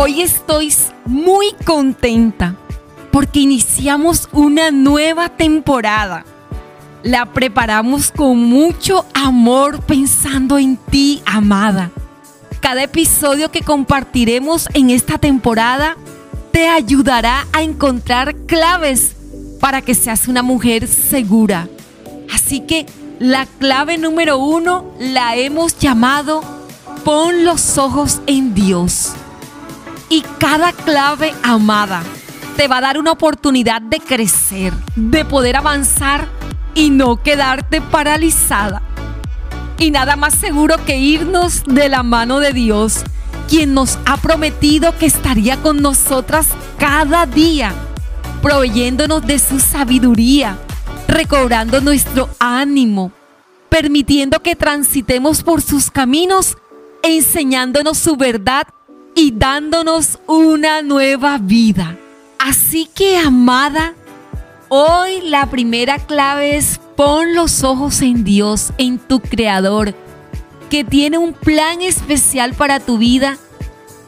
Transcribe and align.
Hoy 0.00 0.22
estoy 0.22 0.72
muy 1.06 1.52
contenta 1.64 2.54
porque 3.10 3.40
iniciamos 3.40 4.28
una 4.32 4.70
nueva 4.70 5.28
temporada. 5.28 6.24
La 7.02 7.26
preparamos 7.26 8.12
con 8.12 8.38
mucho 8.38 9.04
amor 9.12 9.82
pensando 9.82 10.56
en 10.56 10.76
ti, 10.76 11.20
amada. 11.26 11.90
Cada 12.60 12.84
episodio 12.84 13.50
que 13.50 13.62
compartiremos 13.62 14.68
en 14.72 14.90
esta 14.90 15.18
temporada 15.18 15.96
te 16.52 16.68
ayudará 16.68 17.48
a 17.52 17.62
encontrar 17.62 18.36
claves 18.46 19.16
para 19.58 19.82
que 19.82 19.96
seas 19.96 20.28
una 20.28 20.44
mujer 20.44 20.86
segura. 20.86 21.68
Así 22.32 22.60
que 22.60 22.86
la 23.18 23.46
clave 23.46 23.98
número 23.98 24.38
uno 24.38 24.84
la 25.00 25.34
hemos 25.34 25.76
llamado 25.76 26.42
pon 27.04 27.44
los 27.44 27.78
ojos 27.78 28.20
en 28.28 28.54
Dios. 28.54 29.14
Y 30.08 30.22
cada 30.38 30.72
clave 30.72 31.34
amada 31.42 32.02
te 32.56 32.66
va 32.66 32.78
a 32.78 32.80
dar 32.80 32.98
una 32.98 33.12
oportunidad 33.12 33.82
de 33.82 34.00
crecer, 34.00 34.72
de 34.96 35.24
poder 35.24 35.56
avanzar 35.56 36.28
y 36.74 36.90
no 36.90 37.22
quedarte 37.22 37.80
paralizada. 37.80 38.82
Y 39.78 39.90
nada 39.90 40.16
más 40.16 40.34
seguro 40.34 40.76
que 40.84 40.98
irnos 40.98 41.62
de 41.64 41.88
la 41.88 42.02
mano 42.02 42.40
de 42.40 42.52
Dios, 42.52 43.04
quien 43.48 43.74
nos 43.74 43.98
ha 44.06 44.16
prometido 44.16 44.96
que 44.96 45.06
estaría 45.06 45.56
con 45.58 45.82
nosotras 45.82 46.48
cada 46.78 47.26
día, 47.26 47.72
proveyéndonos 48.42 49.26
de 49.26 49.38
su 49.38 49.60
sabiduría, 49.60 50.58
recobrando 51.06 51.80
nuestro 51.80 52.28
ánimo, 52.38 53.12
permitiendo 53.68 54.40
que 54.40 54.56
transitemos 54.56 55.42
por 55.42 55.62
sus 55.62 55.90
caminos, 55.90 56.56
enseñándonos 57.02 57.98
su 57.98 58.16
verdad 58.16 58.66
y 59.20 59.32
dándonos 59.32 60.20
una 60.28 60.80
nueva 60.80 61.38
vida. 61.38 61.96
Así 62.38 62.88
que, 62.94 63.16
amada, 63.16 63.94
hoy 64.68 65.22
la 65.24 65.50
primera 65.50 65.98
clave 65.98 66.54
es 66.54 66.78
pon 66.94 67.34
los 67.34 67.64
ojos 67.64 68.00
en 68.00 68.22
Dios, 68.22 68.72
en 68.78 69.00
tu 69.00 69.18
Creador, 69.18 69.92
que 70.70 70.84
tiene 70.84 71.18
un 71.18 71.32
plan 71.32 71.82
especial 71.82 72.54
para 72.54 72.78
tu 72.78 72.96
vida 72.96 73.38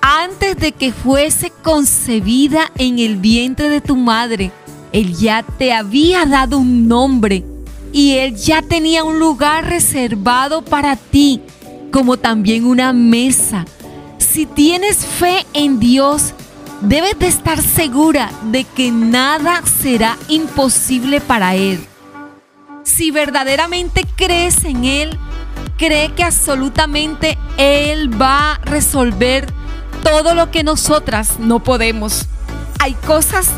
antes 0.00 0.56
de 0.56 0.72
que 0.72 0.90
fuese 0.90 1.52
concebida 1.62 2.72
en 2.76 2.98
el 2.98 3.14
vientre 3.14 3.68
de 3.68 3.80
tu 3.80 3.94
madre. 3.94 4.50
Él 4.90 5.14
ya 5.14 5.44
te 5.44 5.72
había 5.72 6.26
dado 6.26 6.58
un 6.58 6.88
nombre 6.88 7.44
y 7.92 8.14
Él 8.14 8.34
ya 8.34 8.60
tenía 8.60 9.04
un 9.04 9.20
lugar 9.20 9.66
reservado 9.66 10.62
para 10.62 10.96
ti, 10.96 11.42
como 11.92 12.16
también 12.16 12.64
una 12.64 12.92
mesa 12.92 13.66
si 14.36 14.44
tienes 14.44 14.98
fe 14.98 15.46
en 15.54 15.80
Dios, 15.80 16.34
debes 16.82 17.18
de 17.18 17.26
estar 17.26 17.62
segura 17.62 18.30
de 18.42 18.64
que 18.64 18.90
nada 18.90 19.62
será 19.64 20.18
imposible 20.28 21.22
para 21.22 21.54
Él. 21.54 21.82
Si 22.82 23.10
verdaderamente 23.10 24.04
crees 24.14 24.62
en 24.64 24.84
Él, 24.84 25.18
cree 25.78 26.12
que 26.12 26.22
absolutamente 26.22 27.38
Él 27.56 28.20
va 28.20 28.52
a 28.52 28.58
resolver 28.58 29.46
todo 30.02 30.34
lo 30.34 30.50
que 30.50 30.62
nosotras 30.62 31.38
no 31.38 31.60
podemos. 31.60 32.26
Hay 32.80 32.92
cosas 32.92 33.48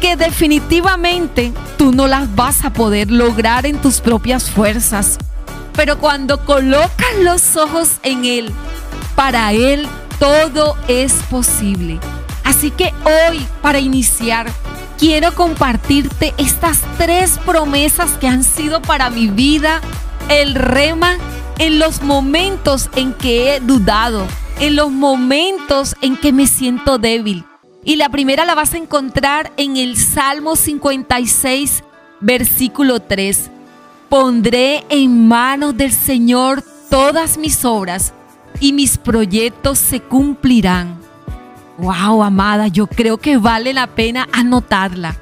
que 0.00 0.16
definitivamente 0.16 1.52
tú 1.78 1.92
no 1.92 2.08
las 2.08 2.34
vas 2.34 2.64
a 2.64 2.72
poder 2.72 3.12
lograr 3.12 3.64
en 3.64 3.80
tus 3.80 4.00
propias 4.00 4.50
fuerzas. 4.50 5.18
Pero 5.74 6.00
cuando 6.00 6.44
colocas 6.44 7.14
los 7.22 7.56
ojos 7.56 7.98
en 8.02 8.24
Él, 8.24 8.52
para 9.14 9.52
Él 9.52 9.88
todo 10.18 10.76
es 10.88 11.12
posible. 11.30 11.98
Así 12.44 12.70
que 12.70 12.92
hoy, 13.04 13.46
para 13.60 13.78
iniciar, 13.78 14.46
quiero 14.98 15.34
compartirte 15.34 16.34
estas 16.38 16.80
tres 16.96 17.38
promesas 17.44 18.12
que 18.12 18.28
han 18.28 18.44
sido 18.44 18.80
para 18.82 19.10
mi 19.10 19.28
vida 19.28 19.80
el 20.28 20.54
rema 20.54 21.16
en 21.58 21.78
los 21.78 22.02
momentos 22.02 22.90
en 22.96 23.12
que 23.14 23.54
he 23.54 23.60
dudado, 23.60 24.26
en 24.60 24.76
los 24.76 24.90
momentos 24.90 25.96
en 26.00 26.16
que 26.16 26.32
me 26.32 26.46
siento 26.46 26.98
débil. 26.98 27.44
Y 27.84 27.96
la 27.96 28.08
primera 28.08 28.44
la 28.44 28.54
vas 28.54 28.74
a 28.74 28.78
encontrar 28.78 29.52
en 29.56 29.76
el 29.76 29.96
Salmo 29.96 30.56
56, 30.56 31.84
versículo 32.20 33.00
3. 33.00 33.50
Pondré 34.08 34.84
en 34.88 35.28
manos 35.28 35.76
del 35.76 35.92
Señor 35.92 36.62
todas 36.90 37.38
mis 37.38 37.64
obras 37.64 38.12
y 38.60 38.72
mis 38.72 38.98
proyectos 38.98 39.78
se 39.78 40.00
cumplirán. 40.00 40.98
Wow, 41.78 42.22
amada, 42.22 42.68
yo 42.68 42.86
creo 42.86 43.18
que 43.18 43.36
vale 43.36 43.74
la 43.74 43.86
pena 43.86 44.28
anotarla. 44.32 45.20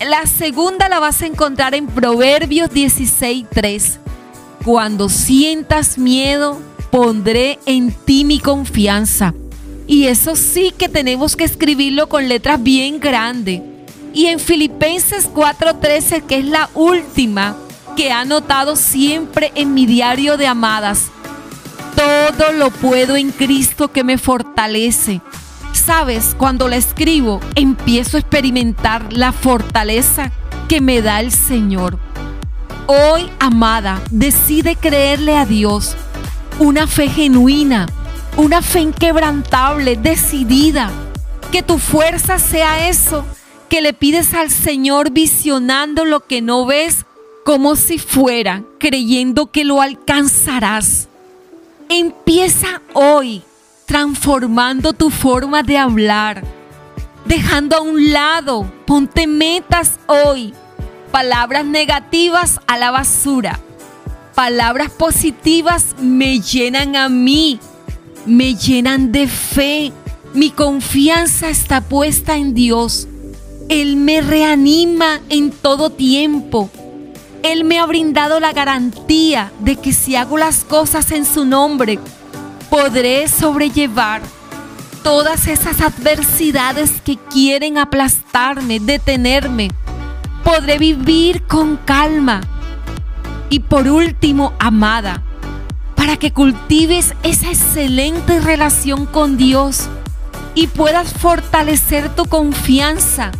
La 0.00 0.26
segunda 0.26 0.88
la 0.88 1.00
vas 1.00 1.22
a 1.22 1.26
encontrar 1.26 1.74
en 1.74 1.86
Proverbios 1.86 2.70
16:3. 2.70 3.98
Cuando 4.64 5.08
sientas 5.08 5.98
miedo, 5.98 6.60
pondré 6.90 7.58
en 7.66 7.92
ti 7.92 8.24
mi 8.24 8.38
confianza. 8.38 9.34
Y 9.86 10.06
eso 10.06 10.36
sí 10.36 10.72
que 10.76 10.88
tenemos 10.88 11.34
que 11.34 11.44
escribirlo 11.44 12.08
con 12.08 12.28
letras 12.28 12.62
bien 12.62 13.00
grandes. 13.00 13.60
Y 14.14 14.26
en 14.26 14.38
Filipenses 14.38 15.28
4:13, 15.32 16.22
que 16.22 16.38
es 16.38 16.44
la 16.44 16.70
última 16.74 17.56
que 17.96 18.08
he 18.08 18.12
anotado 18.12 18.76
siempre 18.76 19.52
en 19.54 19.74
mi 19.74 19.86
diario 19.86 20.36
de 20.36 20.46
amadas 20.46 21.10
todo 22.36 22.52
lo 22.52 22.70
puedo 22.70 23.16
en 23.16 23.30
Cristo 23.30 23.88
que 23.88 24.04
me 24.04 24.18
fortalece. 24.18 25.20
Sabes, 25.72 26.34
cuando 26.36 26.68
la 26.68 26.76
escribo, 26.76 27.40
empiezo 27.54 28.16
a 28.16 28.20
experimentar 28.20 29.12
la 29.12 29.32
fortaleza 29.32 30.30
que 30.68 30.80
me 30.80 31.02
da 31.02 31.20
el 31.20 31.32
Señor. 31.32 31.98
Hoy, 32.86 33.30
amada, 33.38 34.00
decide 34.10 34.76
creerle 34.76 35.36
a 35.36 35.46
Dios 35.46 35.96
una 36.58 36.86
fe 36.86 37.08
genuina, 37.08 37.86
una 38.36 38.62
fe 38.62 38.80
inquebrantable, 38.80 39.96
decidida. 39.96 40.90
Que 41.50 41.62
tu 41.62 41.78
fuerza 41.78 42.38
sea 42.38 42.88
eso 42.88 43.24
que 43.68 43.80
le 43.80 43.92
pides 43.92 44.34
al 44.34 44.50
Señor 44.50 45.10
visionando 45.12 46.04
lo 46.04 46.20
que 46.26 46.42
no 46.42 46.66
ves 46.66 47.06
como 47.44 47.74
si 47.76 47.98
fuera, 47.98 48.62
creyendo 48.78 49.50
que 49.50 49.64
lo 49.64 49.80
alcanzarás. 49.80 51.08
Empieza 51.94 52.80
hoy 52.94 53.42
transformando 53.84 54.94
tu 54.94 55.10
forma 55.10 55.62
de 55.62 55.76
hablar, 55.76 56.42
dejando 57.26 57.76
a 57.76 57.82
un 57.82 58.14
lado, 58.14 58.72
ponte 58.86 59.26
metas 59.26 60.00
hoy, 60.06 60.54
palabras 61.10 61.66
negativas 61.66 62.60
a 62.66 62.78
la 62.78 62.90
basura, 62.90 63.60
palabras 64.34 64.90
positivas 64.90 65.94
me 66.00 66.40
llenan 66.40 66.96
a 66.96 67.10
mí, 67.10 67.60
me 68.24 68.54
llenan 68.54 69.12
de 69.12 69.28
fe, 69.28 69.92
mi 70.32 70.48
confianza 70.48 71.50
está 71.50 71.82
puesta 71.82 72.38
en 72.38 72.54
Dios, 72.54 73.06
Él 73.68 73.96
me 73.96 74.22
reanima 74.22 75.20
en 75.28 75.50
todo 75.50 75.90
tiempo 75.90 76.70
él 77.42 77.64
me 77.64 77.78
ha 77.78 77.86
brindado 77.86 78.40
la 78.40 78.52
garantía 78.52 79.52
de 79.60 79.76
que 79.76 79.92
si 79.92 80.16
hago 80.16 80.38
las 80.38 80.64
cosas 80.64 81.10
en 81.10 81.24
su 81.24 81.44
nombre, 81.44 81.98
podré 82.70 83.26
sobrellevar 83.28 84.22
todas 85.02 85.48
esas 85.48 85.80
adversidades 85.80 87.00
que 87.04 87.16
quieren 87.16 87.78
aplastarme, 87.78 88.78
detenerme. 88.78 89.70
Podré 90.44 90.78
vivir 90.78 91.42
con 91.42 91.76
calma. 91.76 92.40
Y 93.50 93.60
por 93.60 93.88
último, 93.88 94.54
amada, 94.58 95.22
para 95.96 96.16
que 96.16 96.32
cultives 96.32 97.14
esa 97.22 97.48
excelente 97.48 98.40
relación 98.40 99.06
con 99.06 99.36
Dios 99.36 99.88
y 100.54 100.68
puedas 100.68 101.12
fortalecer 101.12 102.14
tu 102.14 102.24
confianza, 102.26 103.32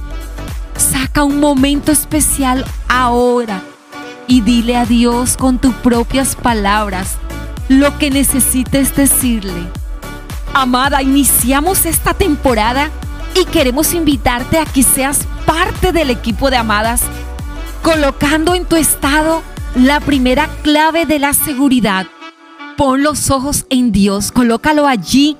saca 0.76 1.24
un 1.24 1.40
momento 1.40 1.92
especial 1.92 2.64
ahora 2.88 3.62
y 4.26 4.40
dile 4.40 4.76
a 4.76 4.84
Dios 4.84 5.36
con 5.36 5.58
tus 5.58 5.74
propias 5.74 6.36
palabras 6.36 7.16
lo 7.68 7.98
que 7.98 8.10
necesites 8.10 8.94
decirle. 8.94 9.66
Amada, 10.54 11.02
iniciamos 11.02 11.86
esta 11.86 12.14
temporada 12.14 12.90
y 13.34 13.44
queremos 13.46 13.94
invitarte 13.94 14.58
a 14.58 14.64
que 14.64 14.82
seas 14.82 15.26
parte 15.46 15.92
del 15.92 16.10
equipo 16.10 16.50
de 16.50 16.56
Amadas, 16.56 17.02
colocando 17.82 18.54
en 18.54 18.66
tu 18.66 18.76
estado 18.76 19.42
la 19.74 20.00
primera 20.00 20.48
clave 20.62 21.06
de 21.06 21.18
la 21.18 21.32
seguridad. 21.32 22.06
Pon 22.76 23.02
los 23.02 23.30
ojos 23.30 23.64
en 23.70 23.92
Dios, 23.92 24.32
colócalo 24.32 24.86
allí 24.86 25.38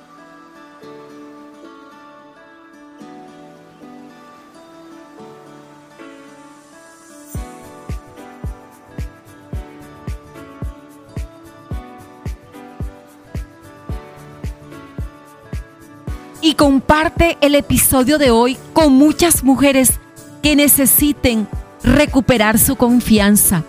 y 16.43 16.55
comparte 16.55 17.37
el 17.39 17.55
episodio 17.55 18.17
de 18.17 18.29
hoy 18.29 18.57
con 18.73 18.93
muchas 18.93 19.43
mujeres 19.43 19.93
que 20.41 20.57
necesiten 20.57 21.47
recuperar 21.83 22.59
su 22.59 22.75
confianza. 22.75 23.63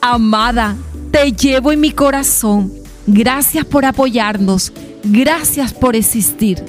Amada, 0.00 0.76
te 1.10 1.32
llevo 1.32 1.72
en 1.72 1.80
mi 1.80 1.90
corazón. 1.90 2.72
Gracias 3.06 3.64
por 3.64 3.84
apoyarnos. 3.84 4.72
Gracias 5.02 5.74
por 5.74 5.96
existir. 5.96 6.64